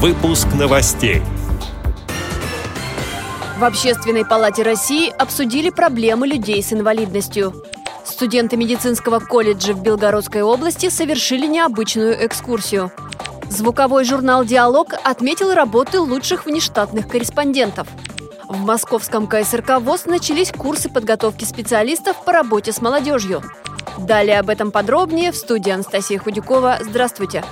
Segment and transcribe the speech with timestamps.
[0.00, 1.22] Выпуск новостей.
[3.58, 7.52] В Общественной палате России обсудили проблемы людей с инвалидностью.
[8.04, 12.92] Студенты медицинского колледжа в Белгородской области совершили необычную экскурсию.
[13.50, 17.88] Звуковой журнал «Диалог» отметил работы лучших внештатных корреспондентов.
[18.48, 23.42] В московском КСРК ВОЗ начались курсы подготовки специалистов по работе с молодежью.
[23.98, 26.78] Далее об этом подробнее в студии Анастасия Худякова.
[26.82, 27.42] Здравствуйте!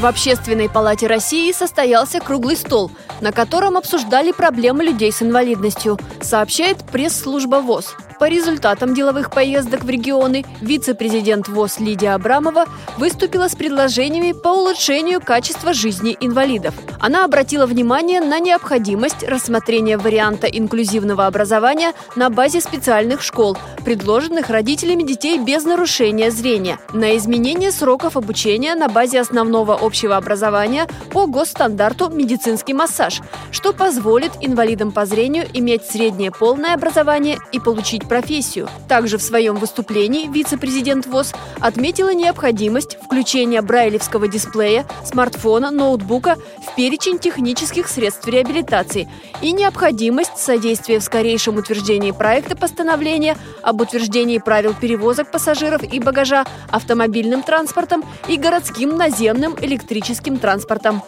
[0.00, 6.78] В Общественной палате России состоялся круглый стол, на котором обсуждали проблемы людей с инвалидностью, сообщает
[6.84, 7.94] пресс-служба ВОЗ.
[8.20, 12.66] По результатам деловых поездок в регионы вице-президент ВОЗ Лидия Абрамова
[12.98, 16.74] выступила с предложениями по улучшению качества жизни инвалидов.
[17.00, 23.56] Она обратила внимание на необходимость рассмотрения варианта инклюзивного образования на базе специальных школ,
[23.86, 30.86] предложенных родителями детей без нарушения зрения, на изменение сроков обучения на базе основного общего образования
[31.10, 38.09] по госстандарту медицинский массаж, что позволит инвалидам по зрению иметь среднее полное образование и получить
[38.10, 38.68] профессию.
[38.88, 46.34] Также в своем выступлении вице-президент ВОЗ отметила необходимость включения брайлевского дисплея, смартфона, ноутбука
[46.66, 49.08] в перечень технических средств реабилитации
[49.42, 56.46] и необходимость содействия в скорейшем утверждении проекта постановления об утверждении правил перевозок пассажиров и багажа
[56.68, 61.04] автомобильным транспортом и городским наземным электрическим транспортом.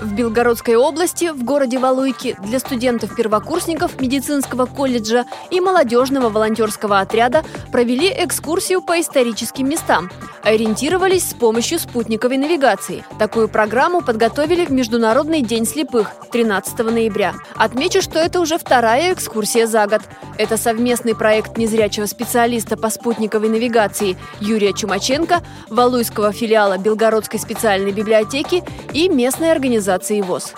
[0.00, 8.08] В Белгородской области, в городе Валуйки, для студентов-первокурсников медицинского колледжа и молодежного волонтерского отряда провели
[8.08, 10.10] экскурсию по историческим местам.
[10.42, 13.04] Ориентировались с помощью спутниковой навигации.
[13.18, 17.34] Такую программу подготовили в Международный день слепых 13 ноября.
[17.56, 20.00] Отмечу, что это уже вторая экскурсия за год.
[20.38, 28.64] Это совместный проект незрячего специалиста по спутниковой навигации Юрия Чумаченко, Валуйского филиала Белгородской специальной библиотеки
[28.94, 30.54] и местной организации ВОЗ.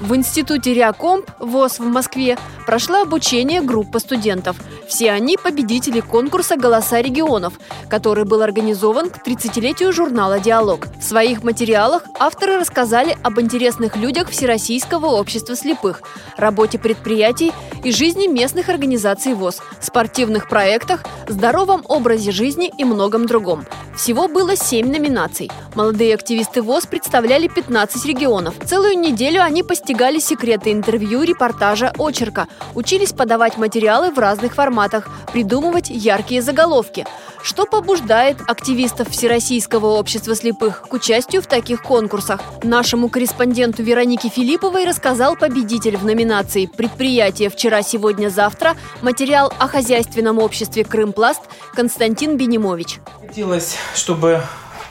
[0.00, 4.56] В институте Реакомп ВОЗ в Москве прошла обучение группа студентов.
[4.90, 7.54] Все они победители конкурса «Голоса регионов»,
[7.88, 10.88] который был организован к 30-летию журнала «Диалог».
[10.98, 16.02] В своих материалах авторы рассказали об интересных людях Всероссийского общества слепых,
[16.36, 17.52] работе предприятий
[17.84, 23.64] и жизни местных организаций ВОЗ, спортивных проектах, здоровом образе жизни и многом другом.
[23.96, 25.50] Всего было семь номинаций.
[25.74, 28.54] Молодые активисты ВОЗ представляли 15 регионов.
[28.64, 35.90] Целую неделю они постигали секреты интервью, репортажа, очерка, учились подавать материалы в разных форматах, придумывать
[35.90, 37.06] яркие заголовки.
[37.42, 42.40] Что побуждает активистов Всероссийского общества слепых к участию в таких конкурсах?
[42.62, 50.38] Нашему корреспонденту Веронике Филипповой рассказал победитель в номинации «Предприятие вчера, сегодня, завтра» материал о хозяйственном
[50.38, 51.40] обществе «Крымпласт»
[51.72, 52.98] Константин Бенимович.
[53.26, 54.42] Хотелось, чтобы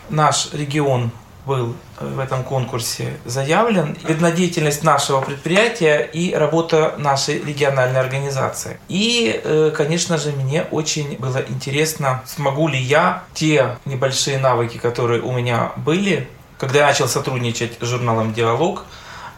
[0.10, 1.12] наш регион
[1.50, 8.80] был в этом конкурсе заявлен, видна деятельность нашего предприятия и работа нашей региональной организации.
[8.88, 15.22] И, э, конечно же, мне очень было интересно, смогу ли я те небольшие навыки, которые
[15.22, 16.28] у меня были,
[16.60, 18.86] когда я начал сотрудничать с журналом «Диалог»,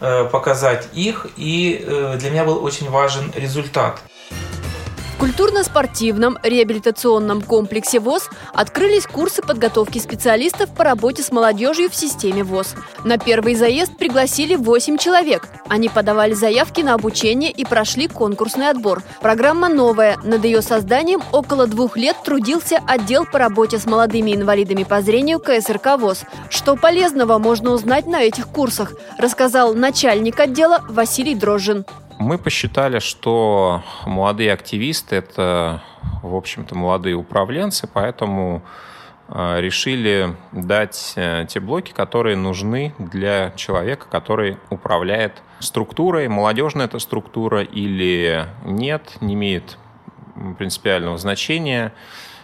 [0.01, 4.01] э, показать их, и э, для меня был очень важен результат
[5.22, 12.74] культурно-спортивном реабилитационном комплексе ВОЗ открылись курсы подготовки специалистов по работе с молодежью в системе ВОЗ.
[13.06, 15.48] На первый заезд пригласили 8 человек.
[15.70, 19.04] Они подавали заявки на обучение и прошли конкурсный отбор.
[19.22, 20.18] Программа новая.
[20.24, 25.40] Над ее созданием около двух лет трудился отдел по работе с молодыми инвалидами по зрению
[25.40, 26.24] КСРК ВОЗ.
[26.50, 31.86] Что полезного можно узнать на этих курсах, рассказал начальник отдела Василий Дрожжин.
[32.22, 35.82] Мы посчитали, что молодые активисты– это,
[36.22, 38.62] в общем-то, молодые управленцы, поэтому
[39.28, 46.28] э, решили дать э, те блоки, которые нужны для человека, который управляет структурой.
[46.28, 49.80] Молодежная эта структура или нет, не имеет
[50.59, 51.92] принципиального значения.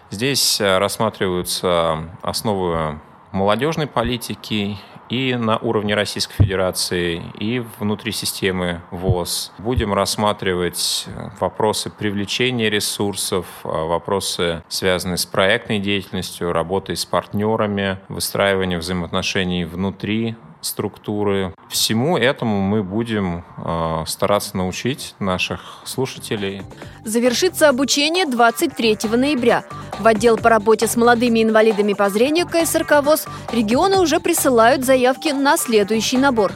[0.09, 2.99] Здесь э, рассматриваются основы
[3.31, 9.51] молодежной политики и на уровне Российской Федерации, и внутри системы ВОЗ.
[9.57, 11.07] Будем рассматривать
[11.39, 21.53] вопросы привлечения ресурсов, вопросы, связанные с проектной деятельностью, работой с партнерами, выстраиванием взаимоотношений внутри структуры.
[21.69, 26.63] Всему этому мы будем э, стараться научить наших слушателей.
[27.03, 29.63] Завершится обучение 23 ноября.
[29.99, 35.29] В отдел по работе с молодыми инвалидами по зрению КСРК ВОЗ регионы уже присылают заявки
[35.29, 36.51] на следующий набор.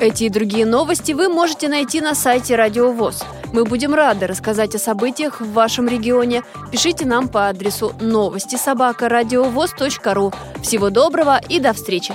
[0.00, 3.24] Эти и другие новости вы можете найти на сайте Радио ВОЗ.
[3.52, 6.44] Мы будем рады рассказать о событиях в вашем регионе.
[6.70, 10.32] Пишите нам по адресу новости собака ру.
[10.62, 12.14] Всего доброго и до встречи!